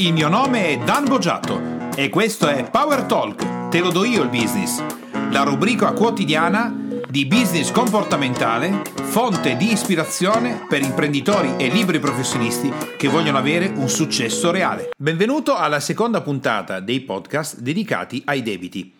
[0.00, 4.22] Il mio nome è Dan Boggiato e questo è Power Talk, te lo do io
[4.22, 4.82] il business,
[5.30, 6.74] la rubrica quotidiana
[7.06, 13.90] di business comportamentale, fonte di ispirazione per imprenditori e libri professionisti che vogliono avere un
[13.90, 14.88] successo reale.
[14.96, 18.99] Benvenuto alla seconda puntata dei podcast dedicati ai debiti.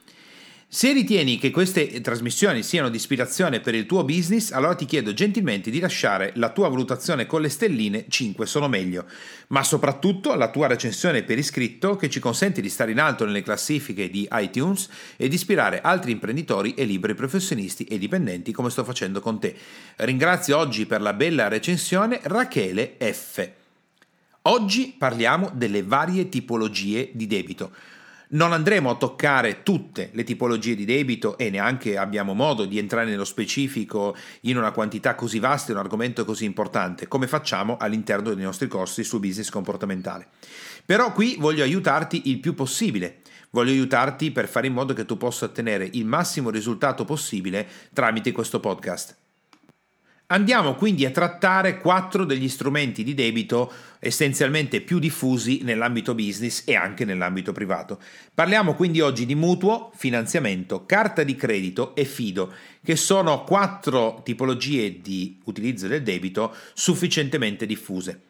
[0.73, 5.13] Se ritieni che queste trasmissioni siano di ispirazione per il tuo business, allora ti chiedo
[5.13, 9.05] gentilmente di lasciare la tua valutazione con le stelline 5 sono meglio,
[9.49, 13.43] ma soprattutto la tua recensione per iscritto che ci consente di stare in alto nelle
[13.43, 18.85] classifiche di iTunes e di ispirare altri imprenditori e liberi professionisti e dipendenti come sto
[18.85, 19.53] facendo con te.
[19.97, 23.49] Ringrazio oggi per la bella recensione Rachele F.
[24.43, 27.73] Oggi parliamo delle varie tipologie di debito.
[28.33, 33.11] Non andremo a toccare tutte le tipologie di debito e neanche abbiamo modo di entrare
[33.11, 38.33] nello specifico in una quantità così vasta e un argomento così importante come facciamo all'interno
[38.33, 40.29] dei nostri corsi su business comportamentale.
[40.87, 43.23] Però qui voglio aiutarti il più possibile.
[43.51, 48.31] Voglio aiutarti per fare in modo che tu possa ottenere il massimo risultato possibile tramite
[48.31, 49.20] questo podcast.
[50.33, 56.77] Andiamo quindi a trattare quattro degli strumenti di debito essenzialmente più diffusi nell'ambito business e
[56.77, 58.01] anche nell'ambito privato.
[58.33, 65.01] Parliamo quindi oggi di mutuo, finanziamento, carta di credito e fido, che sono quattro tipologie
[65.01, 68.30] di utilizzo del debito sufficientemente diffuse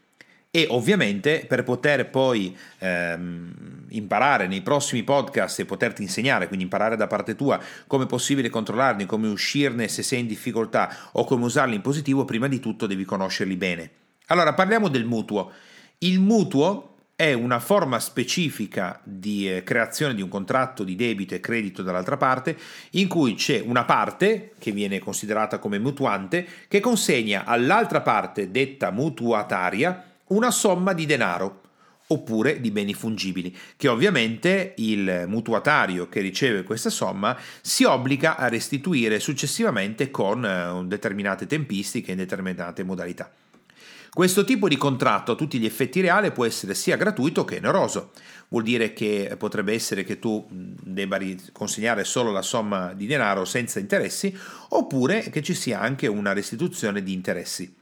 [0.51, 6.97] e ovviamente per poter poi ehm, imparare nei prossimi podcast e poterti insegnare, quindi imparare
[6.97, 11.45] da parte tua come è possibile controllarli, come uscirne se sei in difficoltà o come
[11.45, 13.91] usarli in positivo, prima di tutto devi conoscerli bene.
[14.27, 15.53] Allora parliamo del mutuo.
[15.99, 21.41] Il mutuo è una forma specifica di eh, creazione di un contratto di debito e
[21.41, 22.57] credito dall'altra parte,
[22.93, 28.91] in cui c'è una parte, che viene considerata come mutuante, che consegna all'altra parte, detta
[28.91, 31.61] mutuataria, una somma di denaro
[32.11, 38.49] oppure di beni fungibili, che ovviamente il mutuatario che riceve questa somma si obbliga a
[38.49, 43.31] restituire successivamente con eh, determinate tempistiche e determinate modalità.
[44.13, 48.11] Questo tipo di contratto a tutti gli effetti reali può essere sia gratuito che oneroso.
[48.49, 51.17] Vuol dire che potrebbe essere che tu debba
[51.53, 54.37] consegnare solo la somma di denaro senza interessi,
[54.71, 57.80] oppure che ci sia anche una restituzione di interessi.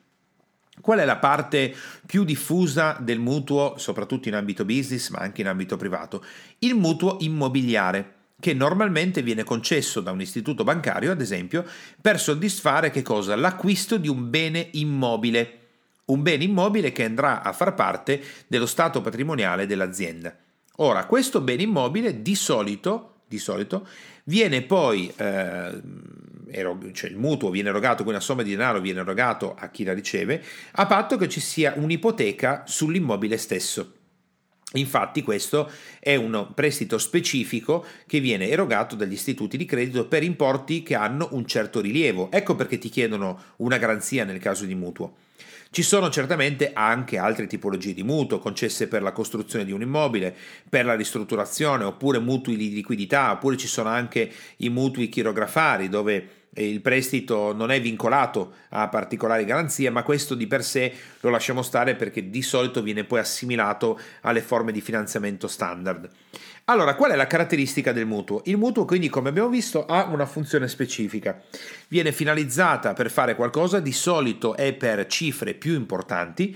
[0.81, 1.75] Qual è la parte
[2.06, 6.25] più diffusa del mutuo, soprattutto in ambito business, ma anche in ambito privato?
[6.61, 11.65] Il mutuo immobiliare che normalmente viene concesso da un istituto bancario, ad esempio,
[12.00, 12.93] per soddisfare?
[13.34, 15.59] L'acquisto di un bene immobile,
[16.06, 20.37] un bene immobile che andrà a far parte dello stato patrimoniale dell'azienda.
[20.77, 23.87] Ora, questo bene immobile di solito, di solito
[24.25, 25.81] viene poi eh,
[26.93, 29.93] cioè il mutuo viene erogato, quindi una somma di denaro viene erogato a chi la
[29.93, 33.93] riceve, a patto che ci sia un'ipoteca sull'immobile stesso.
[34.75, 40.83] Infatti questo è un prestito specifico che viene erogato dagli istituti di credito per importi
[40.83, 42.31] che hanno un certo rilievo.
[42.31, 45.16] Ecco perché ti chiedono una garanzia nel caso di mutuo.
[45.71, 50.34] Ci sono certamente anche altre tipologie di mutuo concesse per la costruzione di un immobile,
[50.69, 56.38] per la ristrutturazione, oppure mutui di liquidità, oppure ci sono anche i mutui chirografari dove
[56.54, 61.62] il prestito non è vincolato a particolari garanzie, ma questo di per sé lo lasciamo
[61.62, 66.09] stare perché di solito viene poi assimilato alle forme di finanziamento standard.
[66.64, 68.42] Allora, qual è la caratteristica del mutuo?
[68.44, 71.41] Il mutuo, quindi, come abbiamo visto, ha una funzione specifica.
[71.88, 76.54] Viene finalizzata per fare qualcosa, di solito è per cifre più importanti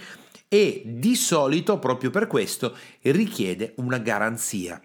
[0.48, 4.78] e di solito, proprio per questo, richiede una garanzia.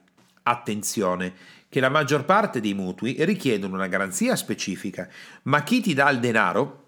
[0.43, 1.33] Attenzione,
[1.69, 5.07] che la maggior parte dei mutui richiedono una garanzia specifica,
[5.43, 6.85] ma chi ti dà il denaro,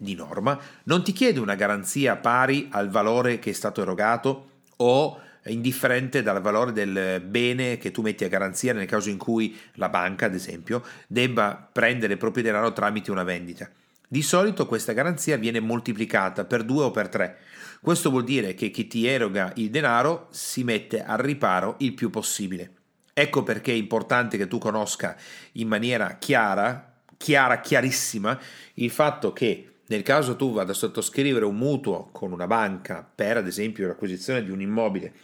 [0.00, 5.20] di norma, non ti chiede una garanzia pari al valore che è stato erogato o
[5.46, 9.88] indifferente dal valore del bene che tu metti a garanzia nel caso in cui la
[9.88, 13.68] banca, ad esempio, debba prendere il proprio denaro tramite una vendita.
[14.06, 17.38] Di solito questa garanzia viene moltiplicata per due o per tre.
[17.80, 22.08] Questo vuol dire che chi ti eroga il denaro si mette al riparo il più
[22.08, 22.77] possibile.
[23.20, 25.16] Ecco perché è importante che tu conosca
[25.54, 28.38] in maniera chiara, chiara, chiarissima,
[28.74, 33.38] il fatto che nel caso tu vada a sottoscrivere un mutuo con una banca per
[33.38, 35.14] ad esempio l'acquisizione di un immobile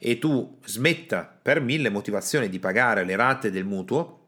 [0.00, 4.22] e tu smetta per mille motivazioni di pagare le rate del mutuo,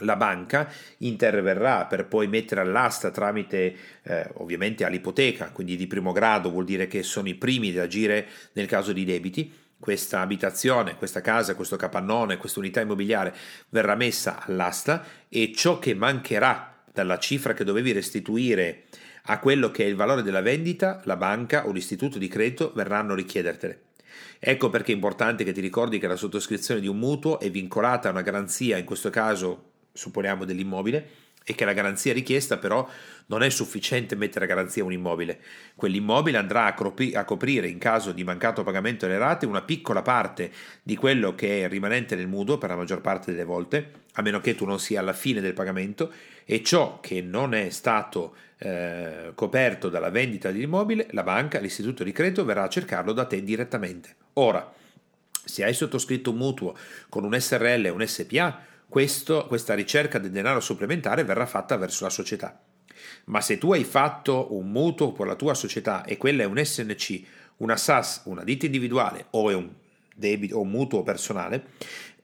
[0.00, 6.50] la banca interverrà per poi mettere all'asta tramite eh, ovviamente all'ipoteca, quindi di primo grado
[6.50, 9.50] vuol dire che sono i primi ad agire nel caso di debiti,
[9.80, 13.34] questa abitazione, questa casa, questo capannone, questa unità immobiliare
[13.70, 18.84] verrà messa all'asta e ciò che mancherà dalla cifra che dovevi restituire
[19.24, 23.12] a quello che è il valore della vendita, la banca o l'istituto di credito verranno
[23.12, 23.82] a richiedertele.
[24.38, 28.08] Ecco perché è importante che ti ricordi che la sottoscrizione di un mutuo è vincolata
[28.08, 31.08] a una garanzia, in questo caso supponiamo dell'immobile,
[31.50, 32.88] e che la garanzia richiesta però
[33.26, 35.40] non è sufficiente mettere a garanzia un immobile.
[35.74, 40.02] Quell'immobile andrà a, copri- a, coprire in caso di mancato pagamento delle rate una piccola
[40.02, 40.50] parte
[40.82, 44.40] di quello che è rimanente nel mutuo per la maggior parte delle volte, a meno
[44.40, 46.12] che tu non sia alla fine del pagamento,
[46.44, 52.12] e ciò che non è stato eh, coperto dalla vendita dell'immobile, la banca, l'istituto di
[52.12, 54.14] credito verrà a cercarlo da te direttamente.
[54.34, 54.72] Ora,
[55.44, 56.76] se hai sottoscritto un mutuo
[57.08, 62.04] con un SRL e un SPA, questo, questa ricerca del denaro supplementare verrà fatta verso
[62.04, 62.60] la società.
[63.26, 66.62] Ma se tu hai fatto un mutuo per la tua società e quella è un
[66.62, 67.22] SNC,
[67.58, 69.70] una SAS, una ditta individuale o è un,
[70.14, 71.68] debito, o un mutuo personale,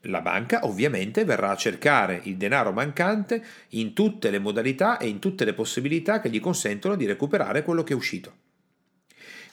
[0.02, 5.20] la banca ovviamente verrà a cercare il denaro mancante in tutte le modalità e in
[5.20, 8.44] tutte le possibilità che gli consentono di recuperare quello che è uscito.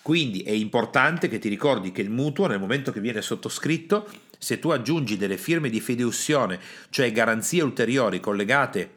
[0.01, 4.05] Quindi è importante che ti ricordi che il mutuo nel momento che viene sottoscritto,
[4.43, 6.59] se tu aggiungi delle firme di fideussione,
[6.89, 8.91] cioè garanzie ulteriori collegate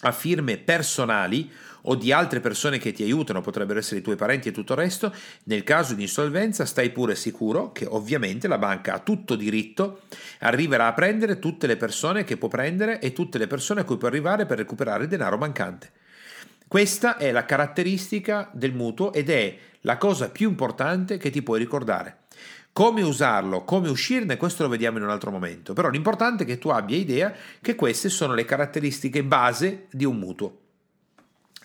[0.00, 1.48] a firme personali,
[1.82, 4.80] o di altre persone che ti aiutano, potrebbero essere i tuoi parenti e tutto il
[4.80, 5.14] resto,
[5.44, 10.02] nel caso di insolvenza stai pure sicuro che ovviamente la banca ha tutto diritto,
[10.40, 13.96] arriverà a prendere tutte le persone che può prendere e tutte le persone a cui
[13.96, 15.90] può arrivare per recuperare il denaro mancante.
[16.66, 21.58] Questa è la caratteristica del mutuo ed è la cosa più importante che ti puoi
[21.58, 22.21] ricordare.
[22.72, 26.58] Come usarlo, come uscirne, questo lo vediamo in un altro momento, però l'importante è che
[26.58, 30.58] tu abbia idea che queste sono le caratteristiche base di un mutuo.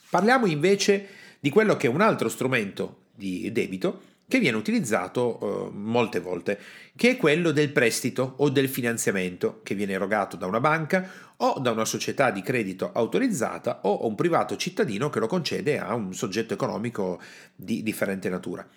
[0.09, 1.07] Parliamo invece
[1.39, 6.59] di quello che è un altro strumento di debito che viene utilizzato eh, molte volte,
[6.93, 11.59] che è quello del prestito o del finanziamento che viene erogato da una banca o
[11.59, 16.13] da una società di credito autorizzata o un privato cittadino che lo concede a un
[16.13, 17.21] soggetto economico
[17.55, 18.67] di differente natura.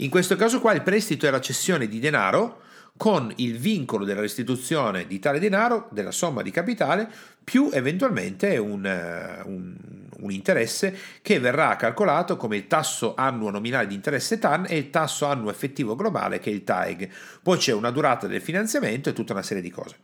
[0.00, 2.62] In questo caso qua il prestito la cessione di denaro
[2.96, 7.08] con il vincolo della restituzione di tale denaro, della somma di capitale,
[7.42, 9.74] più eventualmente un, eh, un,
[10.18, 14.90] un, interesse che verrà calcolato come il tasso annuo nominale di interesse TAN e il
[14.90, 17.08] tasso annuo effettivo globale che è il TAEG.
[17.42, 19.96] Poi c'è una durata del finanziamento e tutta una serie di cose.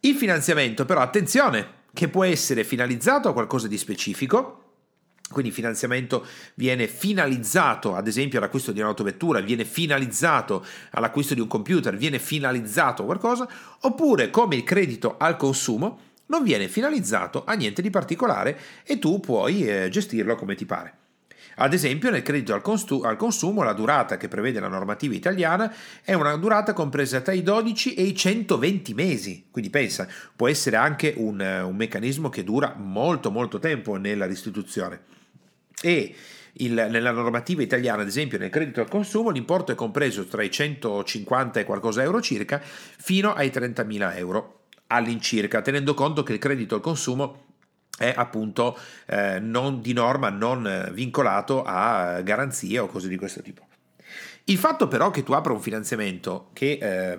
[0.00, 4.61] Il finanziamento però, attenzione, che può essere finalizzato a qualcosa di specifico,
[5.30, 11.48] quindi il finanziamento viene finalizzato ad esempio all'acquisto di un'autovettura, viene finalizzato all'acquisto di un
[11.48, 13.48] computer, viene finalizzato qualcosa,
[13.80, 19.20] oppure come il credito al consumo non viene finalizzato a niente di particolare e tu
[19.20, 21.01] puoi eh, gestirlo come ti pare.
[21.56, 25.72] Ad esempio, nel credito al, consu- al, consumo, la durata che prevede la normativa italiana
[26.02, 29.46] è una durata compresa tra i 12 e i 120 mesi.
[29.50, 35.20] Quindi pensa, può essere anche un, un meccanismo che dura molto molto tempo nella restituzione
[35.82, 36.14] e
[36.56, 40.50] il, nella normativa italiana, ad esempio nel credito al consumo, l'importo è compreso tra i
[40.50, 46.74] 150 e qualcosa euro circa fino ai 30.000 euro all'incirca, tenendo conto che il credito
[46.74, 47.41] al consumo
[47.98, 53.66] è appunto eh, non, di norma non vincolato a garanzie o cose di questo tipo.
[54.46, 57.18] Il fatto però che tu apra un finanziamento che, eh,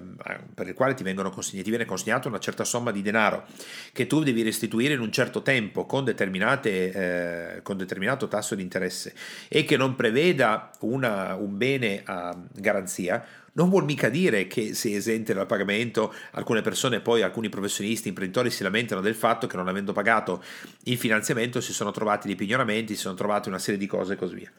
[0.53, 3.45] per il quale ti, ti, viene consegnato una certa somma di denaro
[3.93, 9.13] che tu devi restituire in un certo tempo con, eh, con determinato tasso di interesse
[9.47, 14.93] e che non preveda una, un bene a garanzia, non vuol mica dire che se
[14.93, 19.69] esente dal pagamento alcune persone, poi alcuni professionisti, imprenditori si lamentano del fatto che non
[19.69, 20.43] avendo pagato
[20.85, 24.15] il finanziamento si sono trovati dei pignoramenti, si sono trovati una serie di cose e
[24.17, 24.51] così via.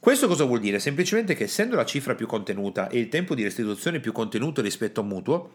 [0.00, 0.78] Questo cosa vuol dire?
[0.78, 5.00] Semplicemente che essendo la cifra più contenuta e il tempo di restituzione più contenuto rispetto
[5.00, 5.52] a un mutuo,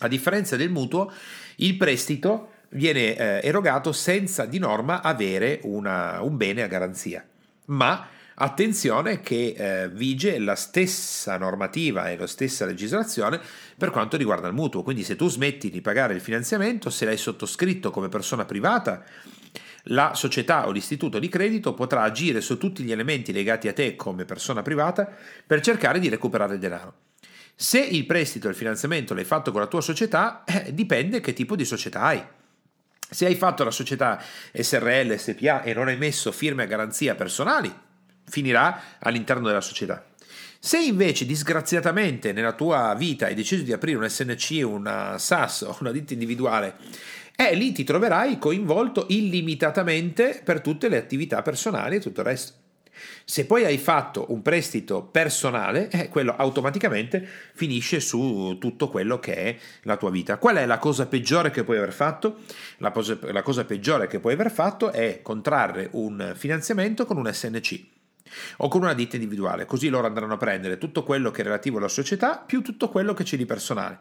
[0.00, 1.12] a differenza del mutuo,
[1.56, 7.24] il prestito viene eh, erogato senza di norma avere una, un bene a garanzia.
[7.66, 13.38] Ma attenzione che eh, vige la stessa normativa e la stessa legislazione
[13.76, 14.82] per quanto riguarda il mutuo.
[14.82, 19.04] Quindi se tu smetti di pagare il finanziamento, se l'hai sottoscritto come persona privata,
[19.88, 23.96] la società o l'istituto di credito potrà agire su tutti gli elementi legati a te
[23.96, 25.10] come persona privata
[25.46, 26.94] per cercare di recuperare il denaro.
[27.54, 31.32] Se il prestito e il finanziamento l'hai fatto con la tua società, eh, dipende che
[31.32, 32.22] tipo di società hai.
[33.08, 34.20] Se hai fatto la società
[34.52, 37.72] SRL, SPA e non hai messo firme a garanzia personali,
[38.24, 40.04] finirà all'interno della società.
[40.64, 45.76] Se invece disgraziatamente nella tua vita hai deciso di aprire un SNC, una SAS o
[45.80, 46.76] una ditta individuale
[47.36, 52.54] e lì ti troverai coinvolto illimitatamente per tutte le attività personali e tutto il resto.
[53.26, 59.34] Se poi hai fatto un prestito personale, eh, quello automaticamente finisce su tutto quello che
[59.34, 60.38] è la tua vita.
[60.38, 62.38] Qual è la cosa peggiore che puoi aver fatto?
[62.78, 67.30] La, pos- la cosa peggiore che puoi aver fatto è contrarre un finanziamento con un
[67.30, 67.93] SNC.
[68.58, 71.78] O con una ditta individuale, così loro andranno a prendere tutto quello che è relativo
[71.78, 73.98] alla società più tutto quello che c'è di personale.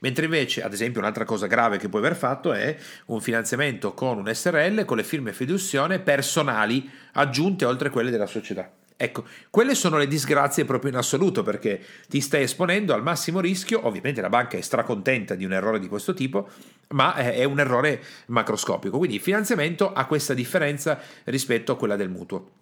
[0.00, 2.76] Mentre invece, ad esempio, un'altra cosa grave che puoi aver fatto è
[3.06, 8.70] un finanziamento con un SRL con le firme fiduzione personali aggiunte oltre quelle della società.
[9.02, 13.84] Ecco, quelle sono le disgrazie proprio in assoluto perché ti stai esponendo al massimo rischio,
[13.84, 16.48] ovviamente la banca è stracontenta di un errore di questo tipo,
[16.90, 22.10] ma è un errore macroscopico, quindi il finanziamento ha questa differenza rispetto a quella del
[22.10, 22.61] mutuo.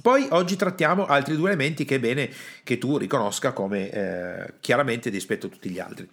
[0.00, 2.30] Poi oggi trattiamo altri due elementi che è bene
[2.64, 6.08] che tu riconosca come eh, chiaramente rispetto a tutti gli altri.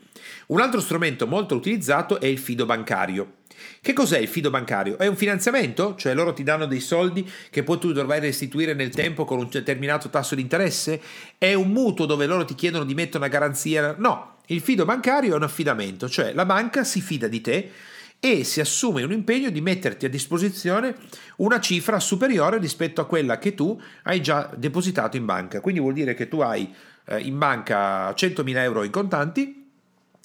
[0.47, 3.37] Un altro strumento molto utilizzato è il fido bancario.
[3.81, 4.97] Che cos'è il fido bancario?
[4.97, 5.95] È un finanziamento?
[5.95, 9.47] Cioè loro ti danno dei soldi che poi tu dovrai restituire nel tempo con un
[9.49, 11.01] determinato tasso di interesse?
[11.37, 13.95] È un mutuo dove loro ti chiedono di mettere una garanzia?
[13.97, 17.71] No, il fido bancario è un affidamento, cioè la banca si fida di te
[18.19, 20.95] e si assume un impegno di metterti a disposizione
[21.37, 25.61] una cifra superiore rispetto a quella che tu hai già depositato in banca.
[25.61, 26.73] Quindi vuol dire che tu hai
[27.05, 29.67] eh, in banca 100.000 euro in contanti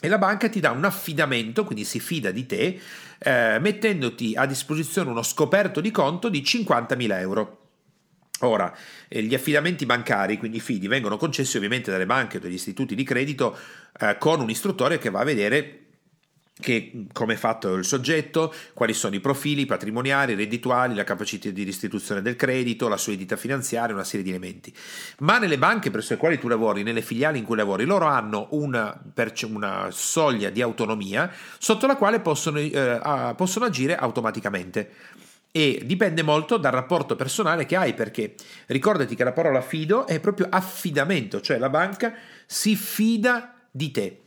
[0.00, 2.78] e la banca ti dà un affidamento, quindi si fida di te,
[3.18, 7.58] eh, mettendoti a disposizione uno scoperto di conto di 50.000 euro.
[8.40, 8.76] Ora,
[9.08, 12.94] eh, gli affidamenti bancari, quindi i fidi, vengono concessi ovviamente dalle banche o dagli istituti
[12.94, 13.56] di credito
[14.00, 15.83] eh, con un istruttore che va a vedere
[16.61, 21.64] che, come è fatto il soggetto, quali sono i profili patrimoniali, reddituali, la capacità di
[21.64, 24.73] restituzione del credito, la solidità finanziaria, una serie di elementi.
[25.18, 28.49] Ma nelle banche presso le quali tu lavori, nelle filiali in cui lavori, loro hanno
[28.50, 29.02] una,
[29.49, 34.90] una soglia di autonomia sotto la quale possono, eh, possono agire automaticamente
[35.50, 38.34] e dipende molto dal rapporto personale che hai perché
[38.66, 42.12] ricordati che la parola fido è proprio affidamento, cioè la banca
[42.46, 44.24] si fida di te.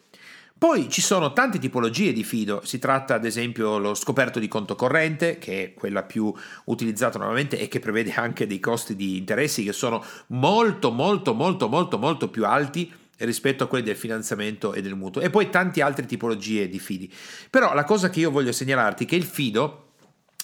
[0.58, 4.76] Poi ci sono tante tipologie di fido, si tratta ad esempio lo scoperto di conto
[4.76, 6.34] corrente, che è quella più
[6.66, 11.68] utilizzata normalmente e che prevede anche dei costi di interessi che sono molto molto molto
[11.68, 15.84] molto molto più alti rispetto a quelli del finanziamento e del mutuo e poi tante
[15.84, 17.12] altre tipologie di fidi.
[17.52, 19.87] Però la cosa che io voglio segnalarti è che il fido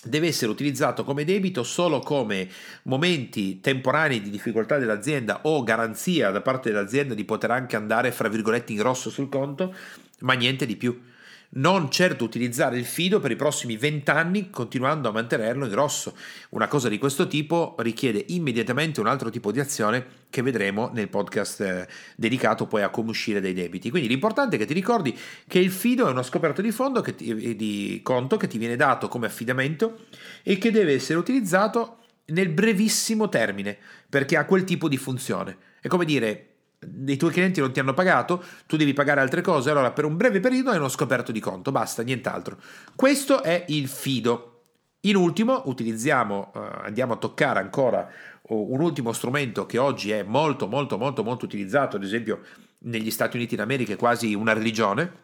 [0.04, 2.50] deve essere utilizzato come debito solo come
[2.84, 8.28] momenti temporanei di difficoltà dell'azienda o garanzia da parte dell'azienda di poter anche andare, fra
[8.28, 9.74] virgolette, in rosso sul conto,
[10.20, 11.12] ma niente di più
[11.56, 16.16] non certo utilizzare il fido per i prossimi 20 anni continuando a mantenerlo in rosso.
[16.50, 21.10] Una cosa di questo tipo richiede immediatamente un altro tipo di azione che vedremo nel
[21.10, 23.90] podcast eh, dedicato poi a come uscire dai debiti.
[23.90, 25.18] Quindi l'importante è che ti ricordi
[25.48, 28.58] che il fido è uno scoperto di fondo che ti, eh, di conto che ti
[28.58, 30.06] viene dato come affidamento
[30.42, 33.78] e che deve essere utilizzato nel brevissimo termine
[34.10, 35.58] perché ha quel tipo di funzione.
[35.82, 36.53] È come dire
[37.06, 40.18] i tuoi clienti non ti hanno pagato, tu devi pagare altre cose, allora per un
[40.18, 42.58] breve periodo hai uno scoperto di conto, basta, nient'altro.
[42.96, 44.50] Questo è il fido.
[45.02, 48.10] In ultimo, utilizziamo, uh, andiamo a toccare ancora
[48.48, 52.42] un ultimo strumento che oggi è molto, molto, molto, molto utilizzato, ad esempio
[52.80, 55.22] negli Stati Uniti d'America è quasi una religione,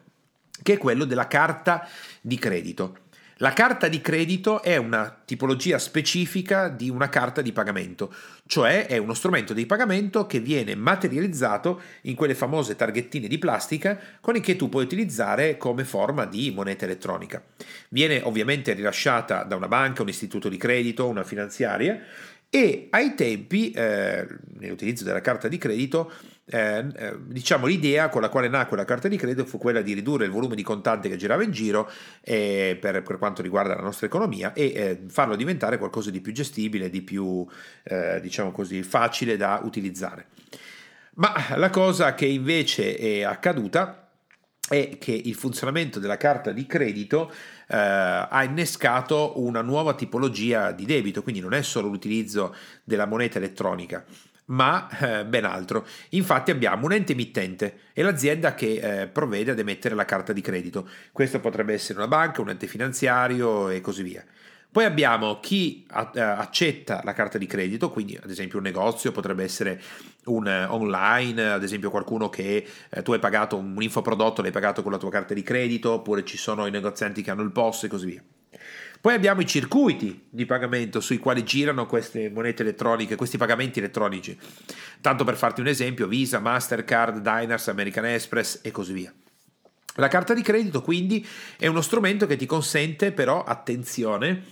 [0.62, 1.86] che è quello della carta
[2.20, 2.96] di credito.
[3.42, 8.12] La carta di credito è una tipologia specifica di una carta di pagamento,
[8.44, 13.98] cioè è uno strumento di pagamento che viene materializzato in quelle famose targhettine di plastica
[14.20, 17.42] con i che tu puoi utilizzare come forma di moneta elettronica.
[17.88, 21.98] Viene ovviamente rilasciata da una banca, un istituto di credito, una finanziaria
[22.50, 24.26] e ai tempi, eh,
[24.58, 26.12] nell'utilizzo della carta di credito,
[26.52, 30.24] eh, diciamo l'idea con la quale nacque la carta di credito fu quella di ridurre
[30.24, 31.88] il volume di contante che girava in giro
[32.22, 36.32] eh, per, per, quanto riguarda la nostra economia e eh, farlo diventare qualcosa di più
[36.32, 37.46] gestibile, di più
[37.84, 40.26] eh, diciamo così facile da utilizzare.
[41.14, 44.08] Ma la cosa che invece è accaduta
[44.68, 50.84] è che il funzionamento della carta di credito eh, ha innescato una nuova tipologia di
[50.84, 52.54] debito, quindi non è solo l'utilizzo
[52.84, 54.04] della moneta elettronica,
[54.50, 55.86] ma eh, ben altro.
[56.10, 60.40] Infatti abbiamo un ente emittente e l'azienda che eh, provvede ad emettere la carta di
[60.40, 60.88] credito.
[61.12, 64.24] Questo potrebbe essere una banca, un ente finanziario e così via.
[64.72, 69.42] Poi abbiamo chi eh, accetta la carta di credito, quindi ad esempio un negozio, potrebbe
[69.42, 69.82] essere
[70.26, 74.82] un uh, online, ad esempio qualcuno che eh, tu hai pagato un infoprodotto, l'hai pagato
[74.82, 77.84] con la tua carta di credito, oppure ci sono i negozianti che hanno il POS
[77.84, 78.22] e così via.
[79.00, 84.38] Poi abbiamo i circuiti di pagamento sui quali girano queste monete elettroniche, questi pagamenti elettronici.
[85.00, 89.12] Tanto per farti un esempio, Visa, Mastercard, Diners, American Express e così via.
[89.94, 91.26] La carta di credito quindi
[91.56, 94.44] è uno strumento che ti consente però, attenzione,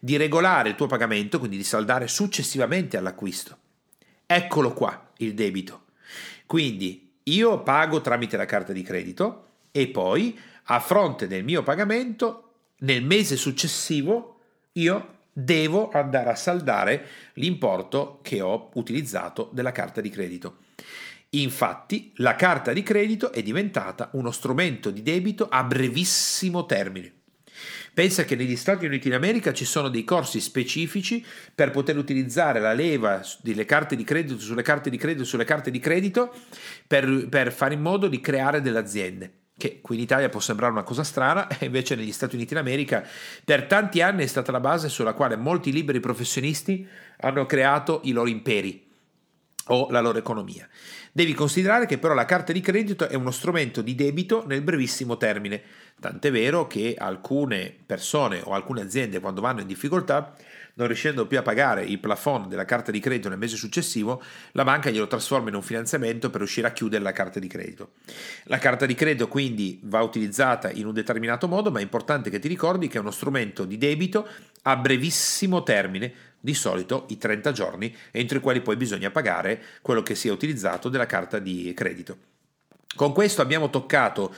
[0.00, 3.56] di regolare il tuo pagamento, quindi di saldare successivamente all'acquisto.
[4.26, 5.84] Eccolo qua il debito.
[6.44, 12.51] Quindi io pago tramite la carta di credito e poi a fronte del mio pagamento
[12.82, 14.38] nel mese successivo
[14.72, 20.58] io devo andare a saldare l'importo che ho utilizzato della carta di credito.
[21.30, 27.20] Infatti, la carta di credito è diventata uno strumento di debito a brevissimo termine.
[27.94, 31.24] Pensa che negli Stati Uniti d'America ci sono dei corsi specifici
[31.54, 35.70] per poter utilizzare la leva delle carte di credito sulle carte di credito sulle carte
[35.70, 36.34] di credito
[36.86, 40.72] per, per fare in modo di creare delle aziende che qui in Italia può sembrare
[40.72, 43.06] una cosa strana, e invece negli Stati Uniti d'America
[43.44, 46.86] per tanti anni è stata la base sulla quale molti liberi professionisti
[47.20, 48.90] hanno creato i loro imperi
[49.66, 50.68] o la loro economia.
[51.12, 55.16] Devi considerare che però la carta di credito è uno strumento di debito nel brevissimo
[55.16, 55.62] termine,
[56.00, 60.34] tant'è vero che alcune persone o alcune aziende quando vanno in difficoltà
[60.74, 64.64] non riuscendo più a pagare il plafond della carta di credito nel mese successivo, la
[64.64, 67.92] banca glielo trasforma in un finanziamento per riuscire a chiudere la carta di credito.
[68.44, 72.38] La carta di credito quindi va utilizzata in un determinato modo, ma è importante che
[72.38, 74.26] ti ricordi che è uno strumento di debito
[74.62, 80.02] a brevissimo termine, di solito i 30 giorni entro i quali poi bisogna pagare quello
[80.02, 82.30] che sia utilizzato della carta di credito.
[82.94, 84.34] Con questo abbiamo toccato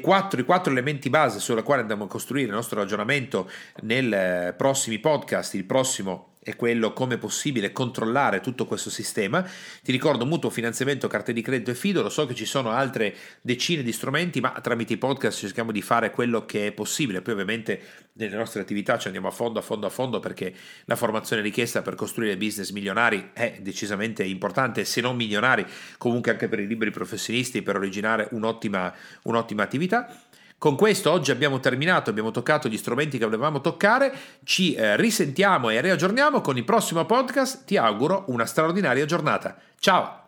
[0.00, 3.48] quattro, i quattro elementi base sulla quale andiamo a costruire il nostro ragionamento
[3.82, 5.54] nei eh, prossimi podcast.
[5.54, 9.48] Il prossimo è quello come è possibile controllare tutto questo sistema.
[9.82, 13.14] Ti ricordo mutuo finanziamento, carte di credito e fido, lo so che ci sono altre
[13.40, 17.22] decine di strumenti, ma tramite i podcast cerchiamo di fare quello che è possibile.
[17.22, 17.80] Poi ovviamente
[18.14, 20.52] nelle nostre attività ci andiamo a fondo, a fondo, a fondo perché
[20.86, 25.64] la formazione richiesta per costruire business milionari è decisamente importante, se non milionari,
[25.96, 30.12] comunque anche per i liberi professionisti per originare un'ottima, un'ottima attività.
[30.62, 34.12] Con questo oggi abbiamo terminato, abbiamo toccato gli strumenti che volevamo toccare,
[34.44, 39.56] ci eh, risentiamo e riaggiorniamo con il prossimo podcast, ti auguro una straordinaria giornata.
[39.80, 40.20] Ciao!